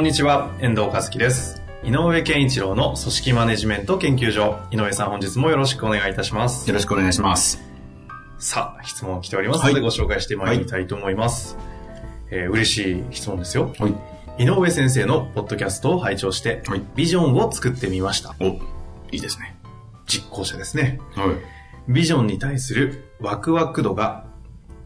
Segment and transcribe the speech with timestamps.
[0.00, 1.60] こんにちは、遠藤和樹です。
[1.84, 4.58] 井上健一郎の組織マネジメント研究所。
[4.70, 6.66] 井上さん本日もよろしくお願いいたします。
[6.66, 7.62] よろしくお願いします。
[8.38, 11.58] さあ、質問来ておりますので、はいご紹介してまいりたいと思います。
[12.30, 13.74] えー嬉しい質問ですよ。
[13.78, 13.88] は
[14.38, 14.42] い。
[14.42, 18.34] 井上先生のポッドキャストを拝聴して、はいビジョンを作ってみました。
[18.40, 18.58] お、い
[19.18, 19.54] いですね。
[20.06, 20.98] 実行者ですね。
[21.14, 21.92] はい。
[21.92, 24.24] ビジョンに対するワクワク度が、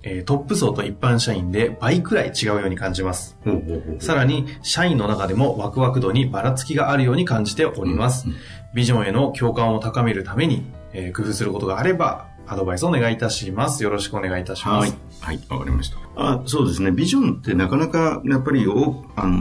[0.07, 3.37] えートップ層と一般社員で倍くらい違うように感じます。
[3.45, 8.27] ほうさらに、社員の中でもワクワク度にばらつきがあるように感じております。
[8.75, 13.83] ビジョンへの共感を高めるために、えー工夫することがあれば、アドバイスをお願いいたします。
[13.83, 14.97] よろしくお願いいたしまはいす。。
[15.21, 15.41] はい。
[15.49, 15.97] わかりました。
[16.17, 16.91] あ、そうですね。
[16.91, 19.39] ビジョンってなかなか、やっぱり、お、あの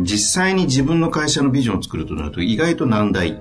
[0.00, 3.40] ー実際に自分の会社のビジョンを作るとなると、意外と難題。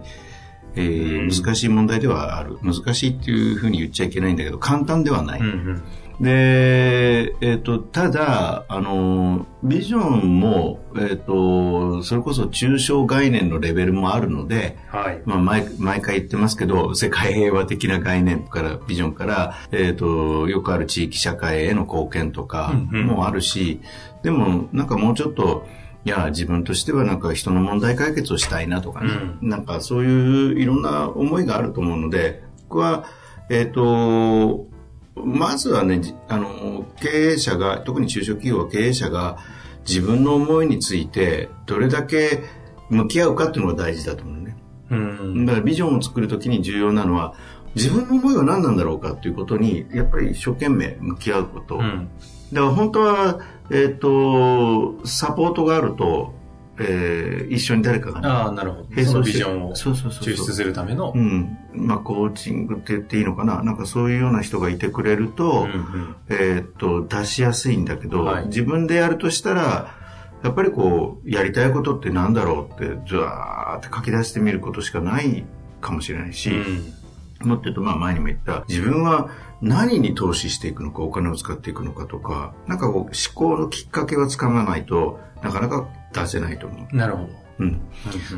[0.78, 2.58] えー難しい問題ではある。
[2.62, 5.40] 難しいっていうふうに言っちゃいけないんだけど、簡単ではない。
[5.40, 5.84] うんうん。
[6.20, 15.22] で、えっ、と、ただ、あの、ビジョンも、えっ、と、それこそ抽象概念のレベルもあるので、はい。
[15.26, 23.80] まあ、毎毎回言ってますけど、世界平和的な概念から、ビジョンから、えっ、と、よくある地域社会への貢献とかうんうんもあるし、
[24.24, 25.68] でも、なんかもうちょっと、
[26.08, 33.04] いや、自分としてはなんか人の問題解決をしたいなとかね、なんかそういういろんな思いがあると思うので、僕は、
[33.50, 34.68] えっ、と、
[35.16, 39.38] まずはね、じあの、経営者が、特に中小企業は経営者が
[39.86, 42.42] 自分の思いについてどれだけ
[42.90, 44.56] 向き合うかっていうのが大事だと思うね。
[44.90, 45.46] うん。
[45.46, 47.34] だからビジョンを作るときに重要なのは、
[47.76, 51.80] 自分の思いは何なんだろうかっていうことに、やっぱり一生懸命向き合うこと。
[51.80, 52.10] うん。
[52.54, 56.34] だから本当は、えっ、と、サポートがあると、
[56.80, 58.88] えー一緒に誰かがね、ああ、なるほど。
[58.90, 61.14] 並そのビジョンをそうそうそうそう抽出するための。
[61.16, 61.58] うん。
[61.74, 69.96] まあ、コーチングって言っていいのかななんかそういうような人がいてくれると、うんうんえーっと、出しやすいんだけど、はい自分でやるとしたら、
[70.44, 75.46] やっぱりこう、やりたいことってなんだろうって、ずわーって書き出してみることしかない
[75.82, 76.94] かもしれないし、うん
[77.42, 79.30] もっと言うと、まあ前にも言った、自分は
[79.62, 86.96] 何に投資していくのか、お金を使っていくのかとか、なんかこう、思考のきっかけはつかまないとなかなか出せないと思う。
[86.96, 87.30] なるほど。
[87.60, 87.82] うん。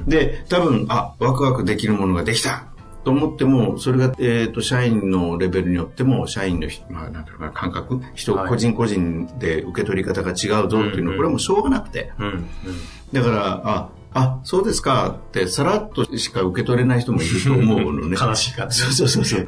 [0.08, 2.68] で、多分、あ、ワクワクできるものができた
[3.04, 12.12] と思っても、それが、えっ、と、社員のレベルによっても、社員のひ、まあ、なんていうな、感覚、人、はい個人個人で受け取り方が違うぞっていうのは、うんうんこれはもうしょうがなくて。
[12.18, 12.48] うんうん。
[13.12, 18.18] だから、あ、あ、そうですかって、さらっとしか受け取れない人もいると思うのね。
[18.20, 18.80] 悲しい感じ。
[18.80, 19.48] そうそうそうそう。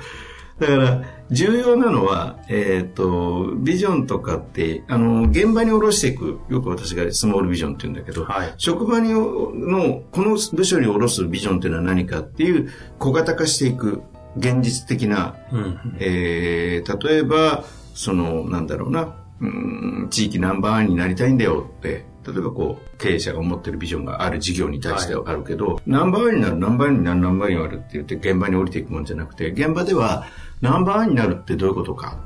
[0.59, 14.01] だから、重要なのは、えっ、と、ビジョンとかって、あの、現場に下ろしていく、よく私がスモールビジョンって言うんだけど、はい職場にの、この部署に下ろすビジョンっていうのは何かっていう、小型化していく、
[14.37, 17.63] 現実的な、うんえー例えば、
[17.95, 30.25] その、なんだろうな、うん、地域ナンバーワンになりたいんだよって、例えばこう、経営者が思ってるビジョンがある事業に対してはあるけど、ナンバーワンになる、ナンバーワンになる、ナンバーワンになるって言って現場に降りていくもんじゃなくて、現場では
[30.61, 32.19] ナンバーワンになるってどういうことか。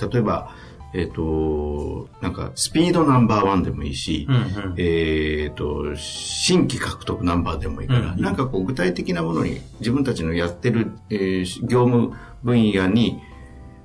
[0.00, 0.54] 例えば、
[0.92, 12.12] えっ、と、なんか、スピードナンバーワンでもいいし、うんうんえっ、と、新規獲得ナンバーでもいいから、うんなんかこう具体的なものに、自分たちのやってる、えー業務
[12.42, 13.20] 分野に、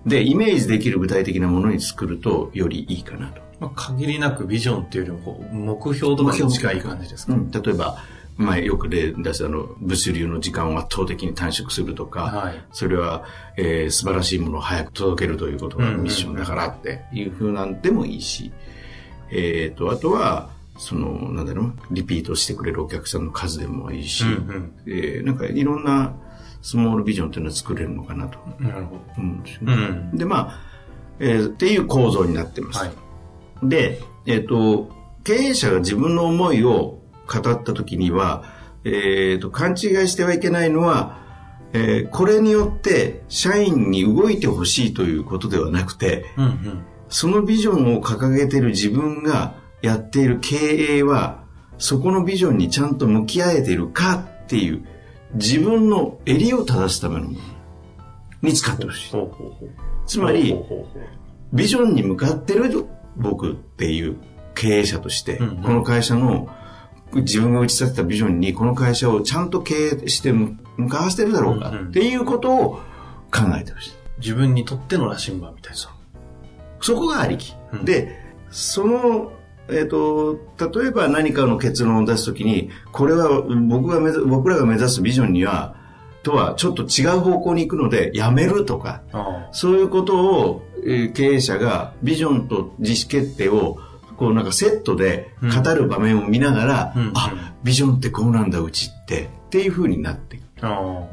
[0.05, 3.44] で、イメージできる具体的なものに作るとよりいいかなと。
[3.59, 7.33] まあ、限りなくビジョンっていうよりも目標とかに近い感じですか？
[7.33, 7.97] うん、例えば、
[8.37, 13.23] 前よく例出したあの、物流の時間を圧倒的に短縮するとか、はいそれは、
[13.55, 18.51] えー素晴らしいものを早く届けるということがミッションだからっていう風なんでもいいし、
[19.31, 26.13] えっ、と、あとは、その、なんだろう、リピートしてくれるお客さんの数でもいいし、うんうんえーなんかいろんな
[26.61, 28.59] スモールビジョンっていうのは作れるのかなと思
[29.17, 29.71] うんですよど。
[29.77, 29.87] ね。
[29.87, 30.17] ん。
[30.17, 30.59] で、まあ、
[31.19, 32.79] えーっていう構造になってます。
[32.79, 32.91] はい。
[33.69, 34.89] で、えっ、と、
[35.23, 38.43] 経営者が自分の思いを語った時には、
[38.83, 39.77] えっ、と、勘違い
[40.07, 41.23] してはいけないのは、
[41.73, 46.85] えーこれによって社員に動いてほしいということではなくて、うんうん。
[47.09, 51.43] そのビジョンを掲げている自分がやっている経営は、
[51.77, 54.85] そこのビジョンにちゃんと向き合えているかっていう、
[55.33, 57.39] 自分の襟を正すためのもの
[58.41, 59.11] に使ってほしい。
[60.05, 60.55] つまり
[61.51, 64.17] ビジョンに向かってる僕っていう
[64.55, 66.49] 経営者として、うんうんこの会社の
[67.13, 69.73] 自分が打ち立てたビジョンにこの会社をちゃんと経
[70.03, 72.79] 営して向向かわせてるだろうかうんうんっていうことを
[73.31, 73.91] 考えてほしい。
[74.19, 75.79] 自分にとっての羅針盤みたいな。
[76.81, 77.55] そこがありき。
[77.73, 78.19] うんで、
[78.49, 79.31] その、
[79.69, 85.75] えっ、と、例えば何かの結論を出すときに、これは僕が僕らが目指すビジョンには、
[86.23, 93.79] とはちょっと違う方向に行くので、やめるとか、あそういうことを、えー経営者がビジョンと自主決定を
[94.17, 97.07] こうなんかセットで語る場面を見ながら、うん。
[97.07, 97.11] うん。
[97.15, 100.37] あ、ビジョンってこうなんだうちってっていう風になって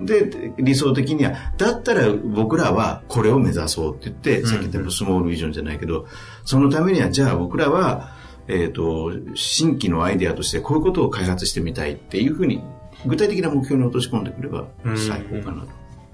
[0.00, 4.46] で、理想的には、だったら僕らはこれを目指そうって言って、ん。
[4.46, 6.06] さっき言ったスモールビジョンじゃないけど、
[6.44, 8.14] そのためにはじゃあ僕らは、
[8.48, 12.62] えっ、と、新規のアイデアとしてこういうことを開発してみたいっていうふうに、
[13.06, 15.68] 具体的な目標に落とし込んでくればうん最高かなと。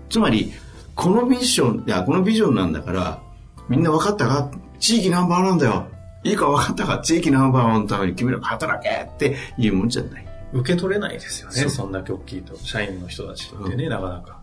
[0.09, 0.53] つまり、
[0.95, 3.23] このミッション、いや、このビジョンなんだから、
[3.69, 4.51] みんな分かったか？
[4.79, 5.89] 地域ナンバーなんだよ。
[6.25, 6.99] いいか分かったか？
[6.99, 10.27] 地域ナンバーワンのために君ら働けっていうもんじゃない。
[10.53, 11.69] 受け取れないですよね。
[11.69, 12.57] そんな大きいと。
[12.57, 14.39] 社員の人たちってね、なかなか。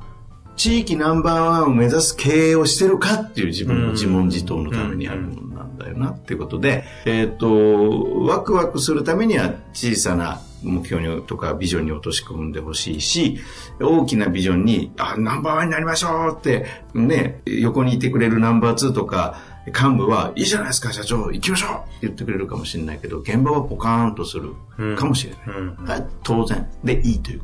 [0.56, 13.39] 地域ナンバーワンを目指す経営をしてるかっていう自分の自問自答のためにあるものなんだよなっていうことで、えっ、と、ワクワクするためには小さな目標にとかビジョンに落とし込んでほしいし、
[13.79, 24.53] 大きなビジョンに、あ、ナンバーワンになりましょうって、ね、横にいてくれるナンバーツーとか、幹部は、いいじゃないですか、社長、行きましょうって言ってくれるかもしれないけど、現場はポカーンとする
[24.95, 25.62] かもしれない。
[25.62, 25.75] うん。
[25.85, 26.67] はい当然。
[26.83, 27.41] でいいという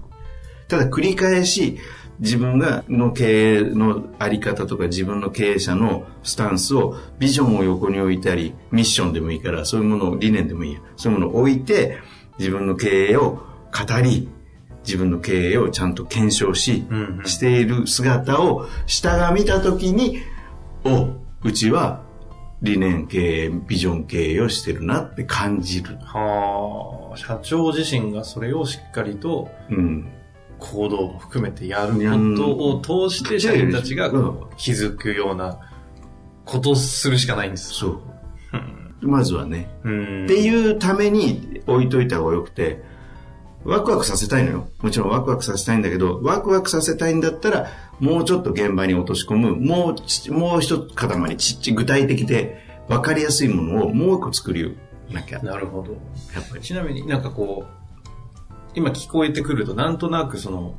[0.67, 1.79] ただ繰り返し
[2.19, 10.79] 自分がの経営のあり方とか自分の経営者のスタンスをビジョンを横に置いたりミッションでもいいからそういうものを理念でもいいや。
[10.95, 11.97] そういうものを置いて
[12.39, 13.39] 自分の経営を
[13.71, 14.29] 語り
[14.85, 17.25] 自分の経営をちゃんと検証し、うんうん。
[17.25, 20.19] している姿を下が見た時に
[20.83, 21.09] お
[21.43, 22.03] うちは
[22.61, 30.11] 理念経営ビジョン経営をしてるなって感じる、はあ、社長自身がそれをしっかりとうん、
[30.59, 34.11] 行動も含めてやることを通して社員たちが
[34.57, 35.59] 気づくような
[36.45, 37.73] ことをするしかないんです。
[37.73, 38.01] そう。
[39.01, 39.69] まずはね。
[39.83, 40.25] うん。
[40.25, 42.83] っていうために置いといた方がよくて、
[43.63, 44.69] ワクワクさせたいのよ。
[44.81, 47.67] もちろんワクワクさせたいんだけど、ワクワクさせたいんだったら、
[47.99, 54.75] もうちょっと現場に落とし込む、もうち、もう一塊、ちっち、具体的で分かりやすいものをもう一個作り
[55.11, 55.37] なきゃ。
[55.37, 55.93] やなるほど。
[55.93, 55.95] っ
[56.49, 56.61] ぱり。
[56.61, 60.75] ちなみになんかこう、今聞こえてくるとなんとなくその、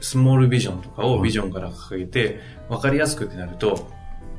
[0.00, 3.88] スモールビジョンとかをビジョンから掲げて、分かりやすくってなると、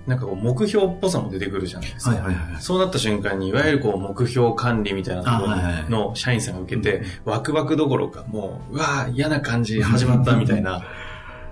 [0.07, 2.11] なんかこう目標っぽさも出てくるじゃないですか。
[2.11, 2.61] はいはいはい。
[2.61, 10.83] そうなった瞬間に、いわゆるこう目標管理みたいなところの社員さんが受けて、ワクワクどころか、もう、うわー嫌な感じ始まったみたいな、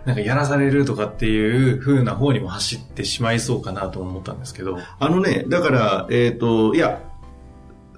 [0.05, 4.79] なんかやらされるとかっていう風な方にも走ってしまいそうかなと思ったんですけど。
[4.99, 7.01] あのね、だから、えっ、と、いや、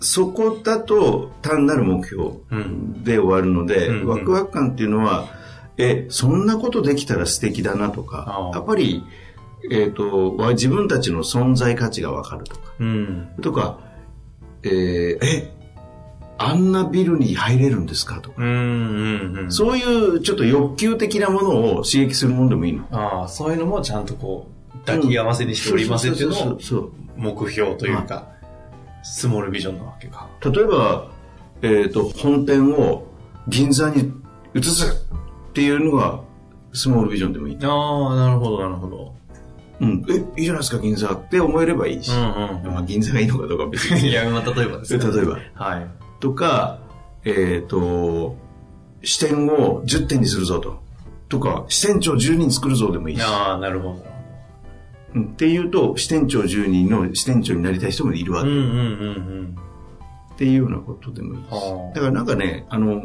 [0.01, 3.03] そこだと単なる目標うん。
[3.03, 5.27] で終わるので、うんうんワクワク感っていうのは、
[5.77, 9.03] え、そんなことできたら素敵だなとかやっぱり、
[9.71, 13.29] えっ、と、わ自分たちの存在価値がわかるとか、うん。
[13.41, 13.79] とか、
[14.63, 15.53] えーえ、
[16.37, 19.51] あんなビルに入れるんですかとか、うん、うん、うん。
[19.51, 22.85] そういうちょっと欲求的なものを刺激するものでもいいの。
[22.91, 26.57] ああ、そういうのもちゃんとこう、抱き合わせにしておりますっていうの
[27.17, 28.29] 目標というか、
[29.03, 30.29] スモールビジョンなわけか。
[30.43, 31.11] 例えば、
[31.61, 33.05] えっ、と、本店を
[33.47, 34.13] 銀座に
[34.53, 35.07] 移す
[35.49, 36.21] っていうのが、
[36.71, 37.57] スモールビジョンでもいい。
[37.61, 39.13] ああ、なるほど、なるほど。
[39.81, 40.05] うん。
[40.09, 42.11] え、いいじゃないですか、銀座って思えればいいし。
[42.11, 42.17] うん
[42.65, 44.01] まあ、銀座がいいのかどうかは別うん。
[44.01, 44.09] に。
[44.09, 45.11] いや、まあ、例えばですね。
[45.11, 45.39] 例えば。
[45.53, 45.87] はい。
[46.19, 46.79] とか、
[47.25, 48.35] えっ、と、
[49.03, 50.79] 支店を10店にするぞと。
[51.29, 53.21] とか、支店長10人作るぞでもいいし。
[53.23, 54.05] ああ、なるほど。
[55.15, 58.49] うんっていうと、支店長10人の支店長になりたい人もいるわけ。
[58.49, 58.65] うんうんう
[59.41, 59.55] ん
[60.33, 61.47] っていうようなことでもいいし。
[61.51, 63.01] はあだからなんかね、あの、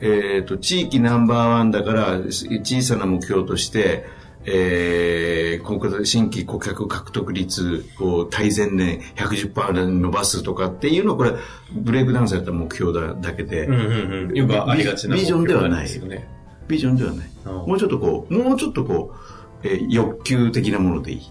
[0.00, 4.04] えっ、と、地域ナンバーワンだから、小さな目標として、
[4.46, 11.32] えー、新規顧客獲得率を対前年110%伸ばすとかっていうのは、これ、
[11.72, 13.74] ブレイクダウンされた目標だだけで、うん。
[13.74, 14.36] うんうんうん。
[14.36, 16.28] よくありがちなビジョンではない目標んですよね。
[16.68, 17.26] ビジョンではない。
[17.26, 17.30] うん
[17.66, 19.14] もうちょっとこう、もうちょっとこ
[19.62, 21.22] う、えー欲求的なものでいい。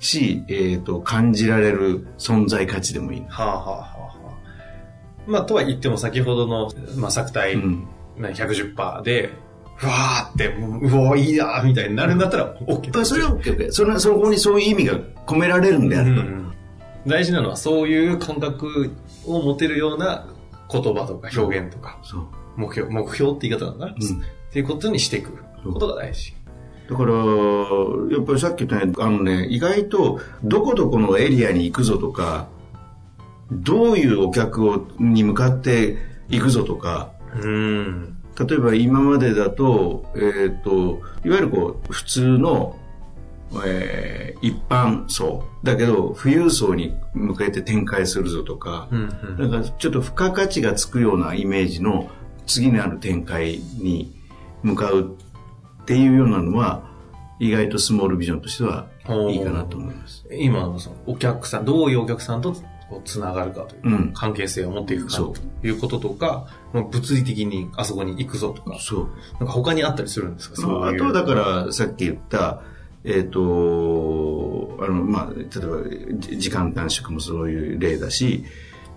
[0.00, 3.24] し、えっ、と、感じられる存在価値でもいい。
[3.28, 5.30] はあはあはあはあ。
[5.30, 7.86] まあ、とは言っても先ほどの、まあ、作体、うん。
[8.16, 9.30] まあ110%で、
[9.80, 13.72] ふわーって、もううおいいなーみたいになるんだったら OK まあそれは OK、OK。
[13.72, 16.20] それはそこにそういう意味が込められるんであると。
[16.20, 16.46] うん
[17.06, 18.90] 大事なのはそういう感覚
[19.26, 20.26] を持てるような
[20.70, 21.98] 言葉とか表現とか。
[22.56, 23.94] 目標、目標って言い方なのかな、っ
[24.52, 25.30] ていうことにしていく
[25.64, 26.34] ことが大事。
[26.90, 32.48] だから、やっぱりさっき言ったように、あのね、意外と、どこどこのエリアに行くぞとか、
[33.50, 35.96] どういうお客をに向かって
[36.28, 38.19] いくぞとか、うん。
[38.44, 42.76] 例えば今までだと、えっ、と、いわゆるこう、普通の、
[43.64, 45.44] えー一般層。
[45.62, 49.50] だけど、富裕層に向けて展開するぞとか、うんうん。
[49.50, 52.10] なんかちょっと付加価値がつくようなイメージの
[52.46, 54.14] 次なる展開に
[54.62, 55.16] 向かう
[55.82, 56.88] っていうようなのは、
[57.38, 58.88] 意外とスモールビジョンとしては
[59.30, 60.26] いいかなと思います。
[60.30, 60.74] 今
[61.06, 62.54] お客さん、どういうお客さんと
[62.90, 64.12] こうつながるかという、うん。
[64.12, 69.08] 関係性を持っていくかということとか、まあ物理的にあそこに行くぞとか、そう。
[69.38, 70.66] なんか他にあったりするんですか？
[70.66, 72.62] まあ、あとはだから、さっき言った、
[73.04, 78.44] えっ、と、あの、まあ、例えば、じ時間短縮もそういう例だし、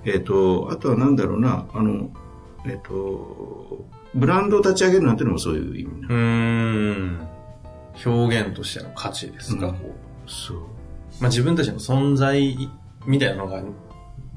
[0.03, 2.09] えっ、と、あとはなんだろうな、あの、
[2.65, 7.27] えっ、と、ブランドを立ち上げるなんていうのもそういう意味なうーん。
[8.05, 9.73] 表現としての価値ですか、うん。
[9.75, 9.95] こ
[10.27, 10.57] そう。
[10.57, 10.59] う。
[11.21, 12.69] まあ、自分たちの存在
[13.05, 13.63] みたいなのが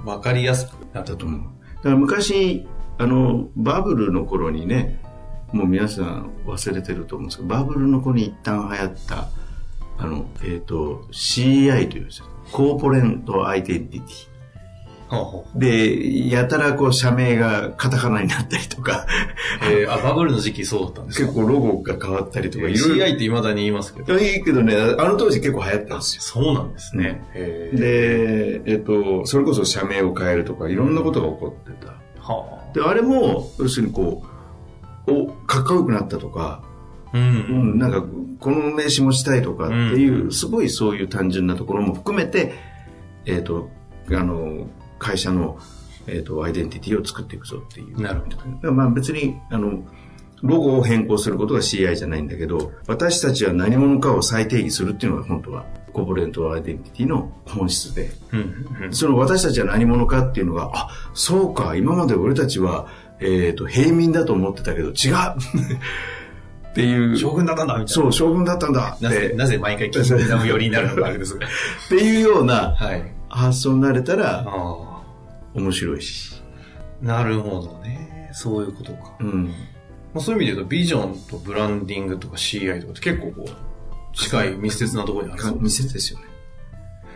[0.07, 1.41] 分かりやすくなったと思う。
[1.41, 1.77] だと思う。
[1.77, 2.67] だから昔、
[2.99, 5.01] あの、バブルの頃にね、
[5.53, 9.29] もう皆さん忘れてると思うんですけど、バブルの頃に一旦流行った、
[9.99, 12.09] あの、えっ、と、CI という。
[12.53, 14.36] コーポレントアイデンティティ。
[15.55, 19.07] で、やたらこう社名がカタカナになったりとか、
[19.63, 21.27] えー、あ、バブルの時期そうだったんですか？
[21.29, 23.05] 結構ロゴが変わったりとか、いろいろ。
[23.07, 24.19] CI って未だに言いますけど。
[24.19, 26.23] いいけどね、あの当時結構流行ったんですよ。
[26.23, 27.25] そうなんですね。
[27.35, 31.95] で、えっと、それこそ社名を変えるとか、いろんなことが起こってた。
[32.21, 34.25] はで、あれも、要するにこ
[35.07, 36.63] う、お、かっこよくなったとか、
[37.13, 37.17] あ。
[37.17, 37.21] う。
[37.21, 38.05] うんん、なんか、
[38.41, 42.55] この名刺持ちたいとかっていう、うんすごいそういう単純なところも含めて、
[43.25, 43.71] えっ、と、
[44.11, 44.67] あの、
[44.99, 45.59] 会社の、
[46.07, 48.01] えっ、と、アイデンティティを作っていくぞっていう。
[48.01, 48.27] なるほ
[48.63, 48.73] ど。
[48.73, 49.85] まあ別に、あの、
[50.43, 58.11] ロゴを変更することが CI じゃないんだけど、私たちは何者かを再定義するっていうのが本当は、コーポレントアイデンティティの本質で、
[58.91, 62.89] その私たちは何者かっていうのが、あ、そうか、今まで俺たちは、
[63.19, 67.17] えっ、と、平民だと思ってたけど、違うっていう。
[67.17, 67.89] 将軍だったんだみたいな。
[67.89, 71.47] そう、将軍だったんだなぜ、なぜ毎回キングダム寄りになるのかあれですが。
[71.49, 71.51] っ
[71.89, 73.03] ていうようなはい。
[73.29, 74.86] 発想になれたらあ
[75.57, 76.43] 面白いし。
[77.03, 77.05] あ。
[77.07, 78.31] なるほどね。
[78.33, 79.15] そういうことか。
[79.21, 79.45] うん。
[79.47, 79.53] ま
[80.17, 86.25] あ、そういう意味で言うと、ビジョンとブランディングとか CI とかって結構こう、近い密接なところにあるそう見せですよね。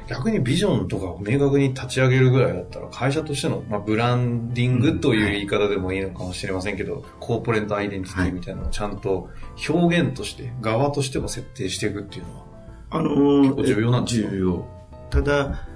[0.09, 9.31] 逆にビジョンとかを明確に立ち上げるぐらいだったら、会社としての、まあ、ブランディングという言い方でもいいのかもしれませんけど、コーポレントアイデンティティみたいなのをちゃんと
[9.69, 12.45] 表現として、側としても設定していくっていうのは、
[12.91, 14.31] あのー結構重要なんですか？
[14.31, 14.67] 重要。
[15.11, 15.69] ただ、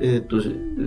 [0.00, 0.36] えっ、と、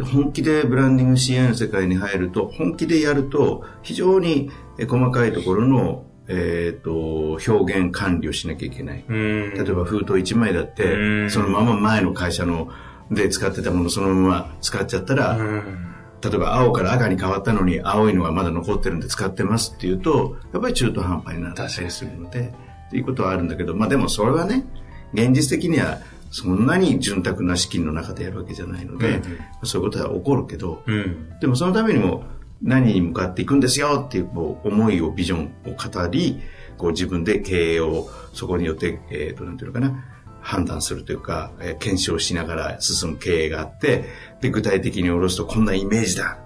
[0.06, 9.04] 本気でブランディング CI の世界に入ると、本気でやると、非常にえ細かいところの、えっ、と、表現管理をしなきゃいけない。
[9.08, 12.70] うん例えば封筒1枚だっうて、んそのまま前の会社の
[13.12, 15.86] で使ってたものそのまま使っちゃったら、うん。
[16.22, 22.54] 例えば青から赤に変わったのに青いのがまだ残ってるんで使ってますっていうと、やっぱり中途半端になったりするので、
[22.88, 24.66] っていうことはあるんだけど、まあでもそれはね、
[25.14, 26.00] 現実的には
[26.32, 29.24] そんなに潤沢な資金の中でやるわけじゃないので、うん
[29.64, 31.40] そういうことは起こるけど、うん。
[31.40, 32.24] でもそのためにも
[32.62, 36.42] 何に向かっていくんですよっていうこう思いを、ビジョンを語り、
[36.78, 40.06] こう自分で経営をそこによって、えっ、と、なんていうのかな、
[40.42, 44.06] 判断するというか、えー検証しながら進む経営があって、
[44.42, 46.38] で、具体的に下ろすとこんなイメージだ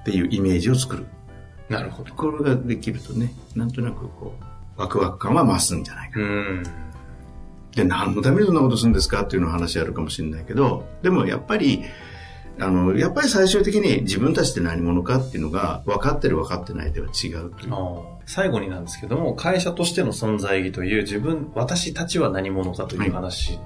[0.00, 1.06] っていうイメージを作る。
[1.68, 2.14] なるほど。
[2.14, 6.20] これができるとね、なんとなくこう、ワクワク感は増すんじゃないか。
[6.20, 6.62] うん。
[7.74, 11.82] で、何のためにそんなことするんですかっていうの話あるかもしれないけど、でもやっぱり、
[12.58, 17.74] あの、やっぱり最終的に自分たちって何者かっていうのが分かってる分かってないでは違うという。
[18.26, 23.58] 最後になんですけども、会社としての存在意義という自分、私たちは何者かという話。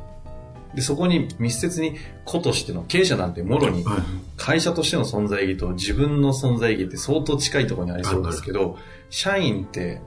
[0.74, 4.00] で、そこに密接に個としての経営者なんてもろにはい
[4.36, 8.78] 会社としての存在意義と自分の存在意義って相当近いところにありそうですけど、
[9.10, 10.00] 社員って、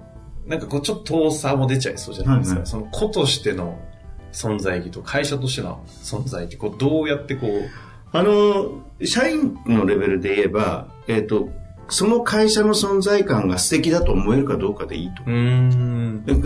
[0.45, 2.51] なんかこうちょっと遠さも出ちゃいそうじゃないですか。
[2.51, 3.79] はいはいその個としての
[4.31, 7.69] 存在意義と会社としての存在ってこうどうやってこう、
[8.11, 11.49] あの、社員のレベルで言えば、えっ、と、
[11.89, 15.23] その会社の存在感が素敵だと思えるかどうかでいいと。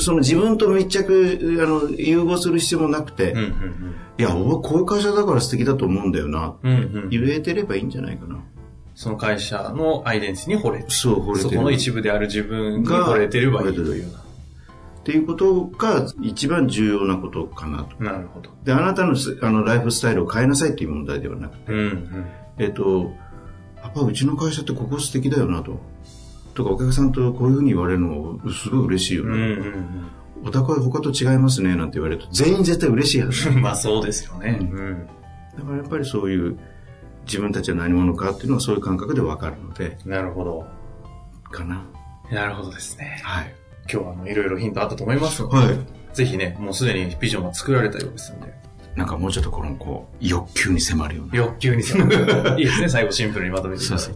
[0.02, 6.72] その自分と密着、あの、融合する必要もなくて、うんうんいや、俺こういう会社だから素敵だと思うんだよな、うん。
[6.72, 7.10] うんうん。
[7.10, 8.40] 言えてればいいんじゃないかな。
[8.96, 11.50] その会社のアイデンティティに惚れてそう、惚れてる。
[11.50, 14.10] そこの一部である自分に惚れてればいいというよ
[15.04, 17.98] っていうことが一番重要なことかなと。
[18.00, 18.14] うな。
[18.14, 18.52] なるほど。
[18.64, 22.26] で、あなたのすあのライフスタイルを変えなさいっていう問題ではなくて、うんうん。
[22.58, 23.12] えっと、
[23.76, 25.78] やっぱうちの会社ってここ素敵だよなと。
[26.54, 29.30] とかお客さんとこういうふうに言われるのすごい嬉しいよね。
[29.32, 30.10] うんうん
[30.46, 33.48] お宅は他と違いますねなんて言われると全員絶対嬉しいはず。
[33.48, 33.62] うん。
[33.62, 34.58] まあそうですよね。
[34.60, 35.08] ううん。
[35.58, 36.60] だからやっぱりそういう、
[37.26, 40.66] 自分たちは何者かっていうのはそういう感覚でわかるので、なるほど。
[41.50, 41.86] かな。
[42.32, 43.22] なるほどですね。
[43.24, 43.56] はい。
[43.92, 45.78] 今日はあのいろいろヒントあったと思いますので、はい。
[46.14, 48.54] ぜひね、もうすでにビジョンは作られたようですので、
[48.96, 51.36] なんかもうちょっとこの、こう、欲求に迫るような。
[51.36, 52.56] 欲求に迫る。
[52.60, 54.12] いいですね、最後シンプルにまとめていただいて。
[54.12, 54.16] そう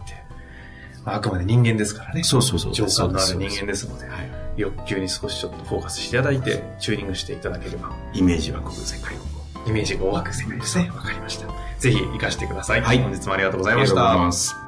[1.04, 2.22] まああくまで人間ですからね。
[2.22, 2.72] そうそうそう。
[2.72, 4.30] 情感のある人間ですので、はい。
[4.56, 9.20] 欲求に少しちょっとフォーカスしていただいて、チューニングしていただければ、イメージはこく世界を。
[9.66, 10.90] イメージが湧く世界ですね。
[10.94, 11.46] わかりました。
[11.78, 12.80] ぜひ活かしてください。
[12.82, 14.18] はい本日もありがとうござあいました。
[14.18, 14.67] ます。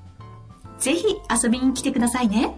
[0.81, 1.05] ぜひ
[1.43, 2.55] 遊びに来てくださいね。